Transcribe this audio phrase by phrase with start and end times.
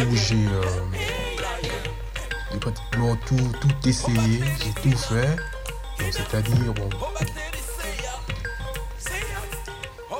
[0.00, 0.62] Où j'ai euh,
[2.60, 5.36] pratiquement tout, tout essayé, j'ai tout fait.
[6.10, 6.88] C'est-à-dire, bon,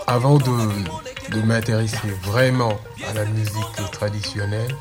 [0.06, 4.76] avant de, de m'intéresser vraiment à la musique traditionnelle,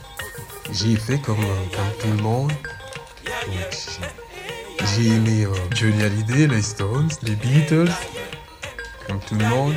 [0.71, 2.51] j'ai fait comme, euh, comme tout le monde.
[4.95, 7.89] J'ai- aimé euh, Johnny Hallyday, les Stones, les Beatles,
[9.07, 9.75] comme tout le monde.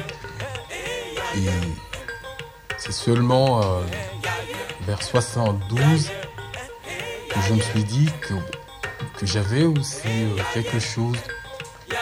[2.85, 3.81] C'est seulement euh,
[4.83, 6.11] vers 72
[7.31, 8.35] que je me suis dit que,
[9.23, 11.17] j'avais aussi euh, quelque chose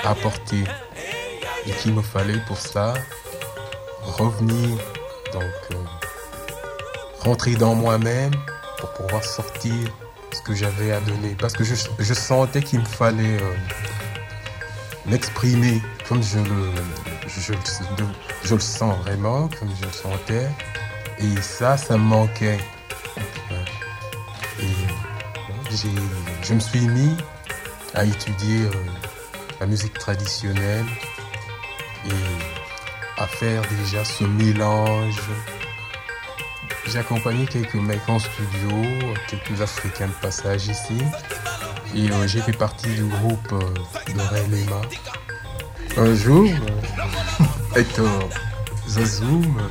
[0.02, 0.64] à apporter
[1.66, 2.94] et qu'il me fallait pour ça
[4.02, 4.76] revenir,
[5.32, 5.76] donc euh,
[7.20, 8.32] rentrer dans moi-même
[8.78, 9.72] pour pouvoir sortir
[10.32, 11.36] ce que j'avais à donner.
[11.38, 13.38] Parce que je, sentais qu'il me fallait
[15.06, 16.72] m'exprimer comme je le,
[17.40, 17.52] je,
[18.54, 20.48] le- sens vraiment, comme je le sentais.
[21.18, 22.58] Et ça, ça me manquait.
[24.60, 24.66] Et
[25.70, 25.88] j'ai-
[26.42, 27.16] je me suis mis
[27.94, 28.70] à étudier euh,
[29.60, 30.86] la musique traditionnelle
[32.06, 35.20] et à faire déjà ce mélange.
[36.86, 38.70] J'ai accompagné quelques mecs en studio,
[39.28, 40.98] quelques Africains de passage ici.
[41.94, 44.80] Et euh, j'ai fait partie du groupe euh, de Relema.
[45.96, 48.28] Un jour, euh, Hector
[48.88, 49.68] Zazoum euh,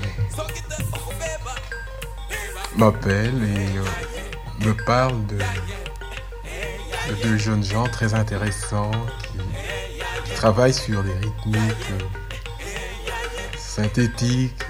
[2.77, 8.91] m'appelle et euh, me parle de, de deux jeunes gens très intéressants
[9.23, 9.39] qui,
[10.35, 11.91] travaillent sur des rythmiques
[13.57, 14.63] synthétiques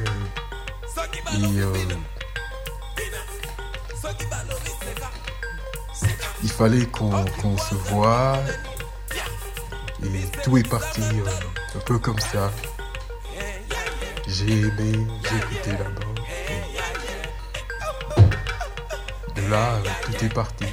[6.43, 8.37] il fallait qu'on se voit
[10.03, 12.51] et tout est parti euh, un peu comme ça.
[14.27, 16.15] J'ai aimé, j'ai écouté d'abord.
[19.37, 20.65] et De là, euh, tout est parti.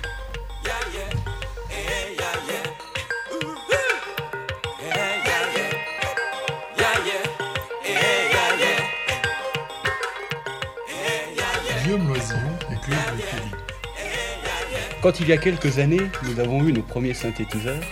[11.83, 13.51] Guillaume Loisillon Kelly.
[15.01, 17.83] Quand il y a quelques années, nous avons eu nos premiers synthétiseurs,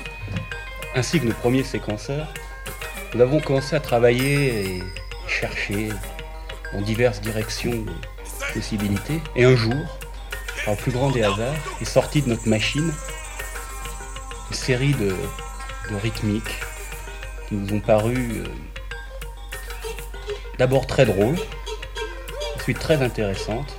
[0.97, 2.33] ainsi que nos premiers séquenceurs,
[3.15, 4.83] nous avons commencé à travailler et
[5.29, 5.91] chercher
[6.73, 9.21] dans diverses directions de possibilités.
[9.37, 9.75] Et un jour,
[10.65, 12.91] par le plus grand des hasards, est sortie de notre machine
[14.51, 15.15] une série de,
[16.03, 16.61] rythmiques
[17.49, 18.45] qui nous ont paru euh,
[20.59, 21.37] d'abord très drôles,
[22.57, 23.77] ensuite très intéressantes,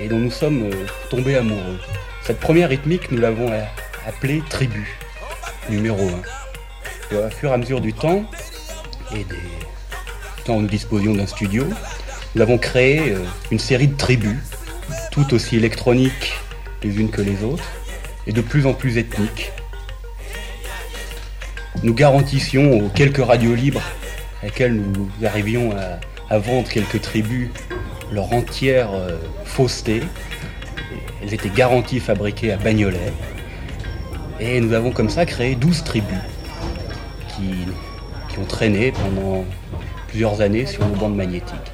[0.00, 1.78] et dont nous sommes euh, tombés amoureux.
[2.22, 3.50] Cette première rythmique, nous l'avons
[4.06, 4.86] appelée Tribu,
[5.68, 6.08] numéro
[7.10, 7.14] 1.
[7.14, 8.24] Et au fur et à mesure du temps,
[9.14, 9.36] et des
[10.44, 11.64] temps où nous disposions d'un studio,
[12.34, 14.38] nous avons créé euh, une série de tribus,
[15.10, 16.34] toutes aussi électroniques
[16.82, 17.70] les unes que les autres,
[18.26, 19.52] et de plus en plus ethniques.
[21.82, 23.82] Nous garantissions aux quelques radios libres
[24.42, 26.00] à lesquelles nous arrivions à,
[26.32, 27.50] à vendre quelques tribus
[28.12, 30.02] leur entière euh, fausseté.
[31.22, 33.12] Elles étaient garanties fabriquées à Bagnolet.
[34.44, 36.18] Et nous avons comme ça créé 12 tribus
[37.28, 37.54] qui,
[38.28, 39.44] qui ont traîné pendant
[40.08, 41.72] plusieurs années sur nos bandes magnétiques.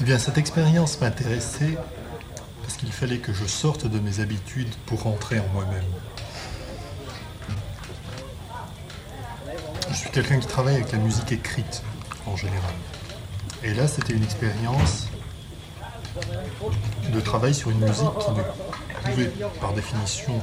[0.00, 1.78] Eh bien, cette expérience m'intéressait
[2.62, 5.84] parce qu'il fallait que je sorte de mes habitudes pour rentrer en moi-même.
[9.90, 11.84] Je suis quelqu'un qui travaille avec la musique écrite
[12.26, 12.74] en général.
[13.62, 15.09] Et là, c'était une expérience
[17.12, 18.42] de travail sur une musique qui ne
[19.10, 20.40] pouvait, par définition,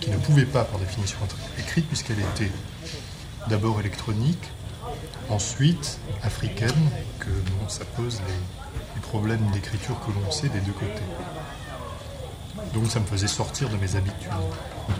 [0.00, 2.50] qui ne pouvait pas, par définition, être écrite puisqu'elle était
[3.48, 4.50] d'abord électronique,
[5.28, 7.30] ensuite africaine, que
[7.68, 11.02] ça pose les, problèmes d'écriture que l'on sait des deux côtés.
[12.74, 14.30] Donc ça me faisait sortir de mes habitudes
[14.88, 14.94] de,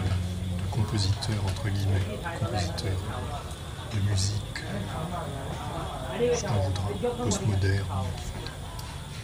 [0.69, 2.97] compositeur, entre guillemets, compositeur
[3.93, 4.63] de musique,
[6.19, 7.85] voudra, postmoderne,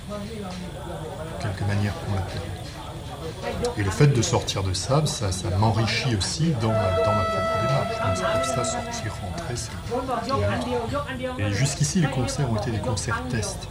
[0.07, 2.41] de quelque manière qu'on l'appelle.
[3.77, 8.47] Et le fait de sortir de ça, ça, m'enrichit aussi dans ma, propre démarche.
[8.47, 9.71] Ça, sortir, rentrer, c'est.
[11.41, 13.67] Et jusqu'ici, les concerts ont été des concerts tests.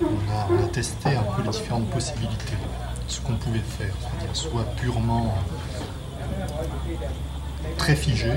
[0.00, 2.56] On a, testé un peu les différentes possibilités.
[3.08, 5.34] ce qu'on pouvait faire, c'est-à-dire soit purement
[7.78, 8.32] très figé,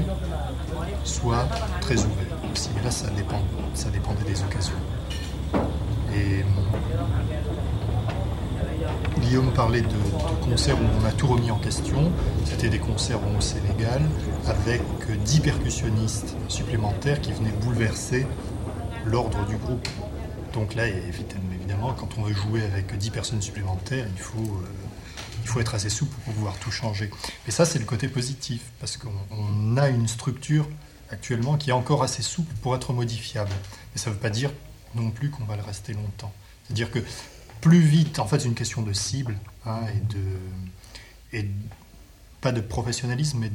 [1.03, 1.47] soit
[1.81, 2.37] très ouvert.
[2.75, 3.41] Mais là, ça, dépend,
[3.73, 4.73] ça dépendait des occasions.
[6.17, 6.43] Et
[9.21, 9.87] Guillaume parlait de,
[10.41, 12.11] concerts où on a tout remis en question.
[12.45, 14.01] C'était des concerts au Sénégal
[14.47, 14.81] avec
[15.23, 18.25] 10 percussionnistes supplémentaires qui venaient bouleverser
[19.05, 19.87] l'ordre du groupe.
[20.53, 24.67] Donc là, évidemment, quand on veut jouer avec 10 personnes supplémentaires, il faut, euh,
[25.43, 27.11] il faut être assez souple pour pouvoir tout changer.
[27.45, 30.67] Mais ça, c'est le côté positif, parce qu'on a une structure
[31.11, 33.51] actuellement qui est encore assez souple pour être modifiable.
[33.93, 34.51] Mais ça ne veut pas dire
[34.97, 36.33] non plus qu'on va le rester longtemps.
[36.65, 36.99] C'est-à-dire que
[37.61, 39.81] plus vite, en fait, c'est une question de cible hein,
[41.33, 41.45] et
[42.41, 43.51] pas de professionnalisme, mais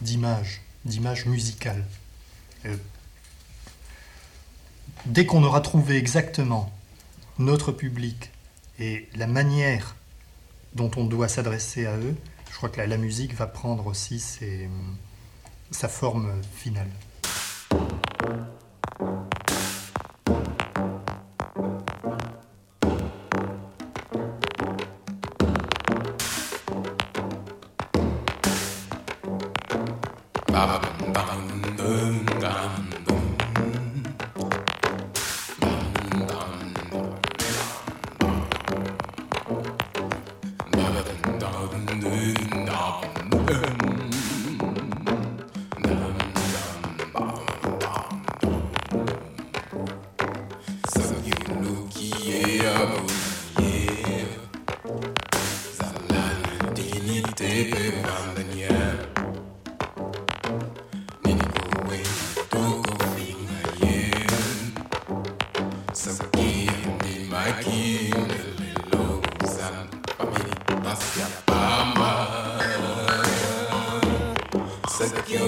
[0.00, 1.84] d'image, d'image musicale.
[2.64, 2.76] Euh,
[5.06, 6.72] dès qu'on aura trouvé exactement
[7.38, 8.30] notre public
[8.78, 9.96] et la manière
[10.74, 12.16] dont on doit s'adresser à eux,
[12.50, 14.22] je crois que la, musique va prendre aussi
[15.70, 16.88] sa forme finale.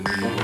[0.00, 0.37] than you.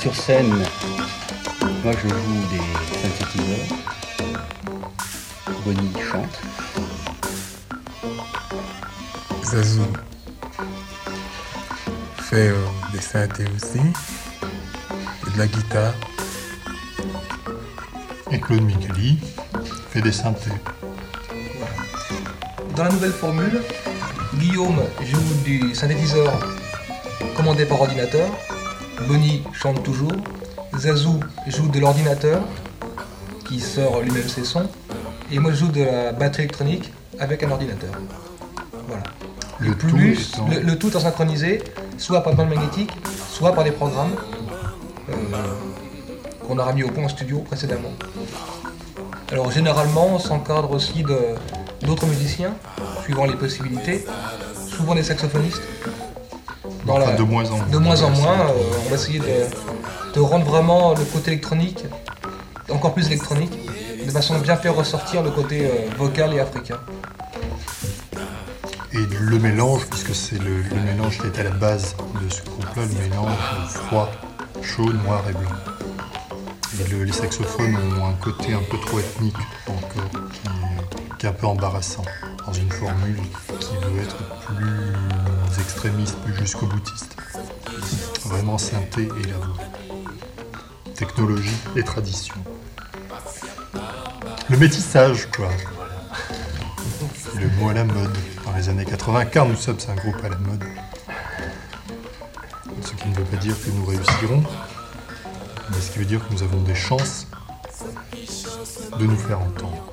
[0.00, 0.64] Sur scène,
[1.84, 2.62] moi je joue des
[3.02, 3.76] synthétiseurs.
[5.62, 6.40] Bonnie chante.
[9.44, 9.86] Zazou
[12.16, 12.56] fait euh,
[12.94, 13.80] des synthés aussi.
[15.26, 15.92] Et de la guitare.
[18.30, 19.18] Et Claude Micheli
[19.90, 20.50] fait des synthés.
[22.74, 23.60] Dans la nouvelle formule,
[24.36, 26.32] Guillaume joue du synthétiseur
[27.36, 28.30] commandé par ordinateur
[29.06, 30.12] Bonnie chante toujours.
[30.76, 32.42] Zazou joue de l'ordinateur,
[33.46, 34.68] qui sort lui-même ses sons.
[35.32, 37.90] Et moi, je joue de la batterie électronique avec un ordinateur.
[38.86, 39.02] Voilà.
[39.58, 41.62] Le, plus, tout le, tout en synchronisé,
[41.98, 42.90] soit par bande magnétique,
[43.30, 44.14] soit par des programmes
[45.10, 45.12] euh,
[46.46, 47.92] qu'on aura mis au point en studio précédemment.
[49.30, 51.04] Alors généralement, on s'encadre aussi
[51.82, 52.54] d'autres musiciens,
[53.04, 54.04] suivant les possibilités,
[54.68, 55.62] souvent des saxophonistes.
[56.88, 57.66] Enfin, de moins en moins.
[57.66, 58.52] de moins en moins, euh,
[58.86, 61.84] on va essayer de, de rendre vraiment le côté électronique
[62.70, 63.52] encore plus électronique,
[64.06, 66.78] de façon à bien faire ressortir le côté euh, vocal et africain.
[68.92, 72.42] Et le mélange, puisque c'est le, le mélange qui est à la base de ce
[72.42, 73.36] groupe-là, le mélange
[73.68, 74.10] froid,
[74.62, 75.50] chaud, noir et blanc.
[76.80, 79.36] Et le- les saxophones ont un côté un peu trop ethnique
[79.68, 82.02] encore, qui est, qui est un peu embarrassant,
[82.46, 83.20] dans une formule
[83.60, 84.89] qui veut être plus
[85.60, 87.16] extrémiste, plus jusqu'au boutiste.
[88.24, 89.56] Vraiment synthé et la voix.
[90.94, 92.34] Technologie et tradition.
[94.48, 95.48] Le métissage, quoi.
[97.38, 100.28] Le mot à la mode dans les années 80, car nous sommes un groupe à
[100.28, 100.64] la mode.
[102.82, 104.42] Ce qui ne veut pas dire que nous réussirons,
[105.70, 107.26] mais ce qui veut dire que nous avons des chances
[108.98, 109.92] de nous faire entendre.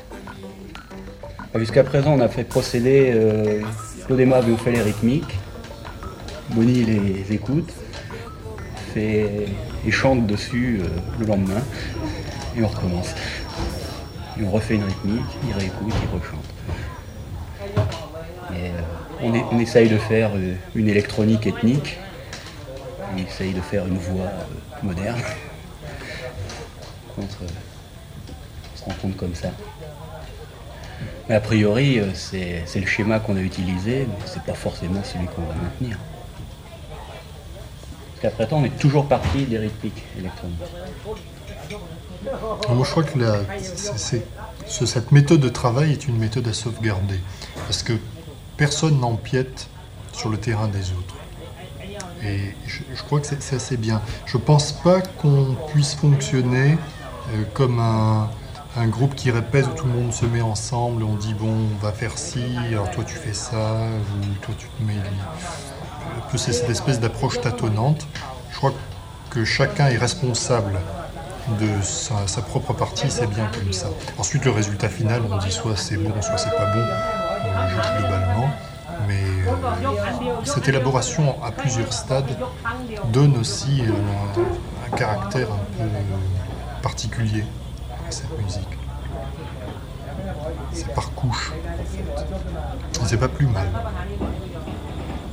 [1.56, 3.12] Jusqu'à présent, on a fait procéder.
[3.14, 3.62] Euh,
[4.08, 5.37] Claude et moi avions fait les rythmiques.
[6.52, 7.74] Bonnie les écoute,
[8.94, 9.48] fait,
[9.86, 10.88] et chante dessus euh,
[11.20, 11.62] le lendemain.
[12.58, 13.14] Et on recommence.
[14.40, 16.46] Et on refait une rythmique, il réécoute, il rechante.
[18.54, 18.82] Euh,
[19.52, 21.98] on, essaye de faire euh, une électronique ethnique.
[23.14, 24.32] On essaye de faire une voix
[24.84, 25.22] moderne.
[27.16, 29.50] Contre, on se rend compte comme ça.
[31.28, 35.26] Mais a priori, c'est c'est le schéma qu'on a utilisé, mais c'est pas forcément celui
[35.26, 35.98] qu'on va maintenir.
[38.20, 40.58] Parce qu'après temps, on est toujours parti des rythmiques électroniques.
[42.70, 43.20] Moi, je crois que
[44.66, 47.20] cette méthode de travail est une méthode à sauvegarder,
[47.68, 47.94] parce que
[48.58, 49.68] personne n'empiète
[50.14, 51.16] sur le terrain des autres.
[52.24, 54.02] Et je, crois que c'est assez bien.
[54.26, 56.80] Je pense pas qu'on puisse fonctionner
[57.34, 58.30] euh, comme un,
[58.88, 61.92] groupe qui répète où tout le monde se met ensemble, on dit bon, on va
[61.92, 63.88] faire ci, alors toi tu fais ça,
[64.22, 64.96] ou toi tu te mets.
[66.36, 68.08] C'est cette espèce d'approche tâtonnante.
[68.52, 68.74] Je crois
[69.30, 70.80] que chacun est responsable
[71.60, 73.88] de sa, propre partie, c'est bien comme ça.
[74.18, 76.84] Ensuite, le résultat final, on dit soit c'est bon, soit c'est pas bon,
[77.44, 78.50] on le juge globalement.
[79.08, 82.38] Mais euh, cette élaboration à plusieurs stades
[83.14, 85.90] donne aussi euh, un, un caractère un peu
[86.82, 87.46] particulier
[88.08, 88.78] à cette musique.
[90.74, 91.54] C'est par couche,
[93.00, 93.06] en fait.
[93.06, 93.68] C'est pas plus mal.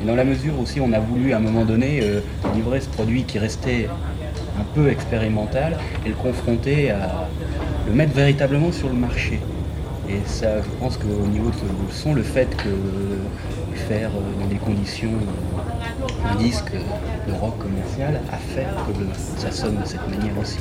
[0.05, 2.21] Et dans la mesure aussi, on a voulu à un moment donné euh,
[2.55, 3.89] livrer ce produit qui restait
[4.61, 7.27] un peu expérimental et le confronter à
[7.87, 9.41] le mettre véritablement sur le marché.
[10.11, 11.55] Et ça, je pense qu'au niveau de
[11.87, 12.69] le son, le fait que
[13.89, 19.07] faire euh, dans des conditions euh, un disque de rock commercial a fait que le-
[19.39, 20.59] ça sonne de cette manière aussi.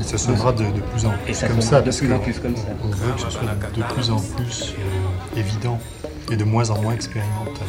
[0.00, 1.80] Et ça sonnera de, de plus en plus Et ça comme ça.
[1.80, 2.62] de plus en plus comme ça.
[2.84, 3.42] On veut que ce soit
[3.76, 5.78] de plus en plus euh, évident
[6.30, 7.66] et de moins en moins expérimental.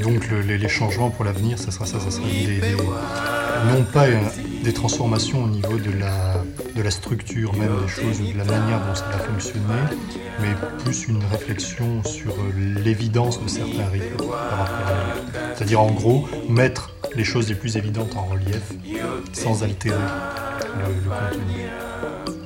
[0.00, 2.76] Donc le- les, les changements pour l'avenir, ça sera ça, ça sera des, des-
[3.72, 4.20] non pas euh,
[4.62, 6.42] des transformations au niveau de la,
[6.74, 9.64] de la structure même des choses ou de la manière dont ça va fonctionner,
[10.40, 10.48] mais
[10.84, 15.32] plus une réflexion sur euh, l'évidence de certains rythmes par rapport à d'autres.
[15.56, 18.62] C'est-à-dire en gros mettre les choses les plus évidentes en relief
[19.32, 22.45] sans altérer le, le contenu.